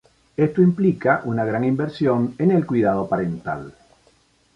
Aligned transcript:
Esto 0.35 0.63
implica 0.63 1.21
una 1.25 1.45
gran 1.45 1.63
inversión 1.63 2.33
en 2.39 2.49
el 2.49 2.65
cuidado 2.65 3.07
parental. 3.07 3.71